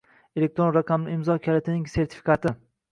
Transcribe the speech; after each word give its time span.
Elektron 0.39 0.71
raqamli 0.77 1.13
imzo 1.19 1.37
kalitining 1.47 1.87
sertifikati 1.99 2.59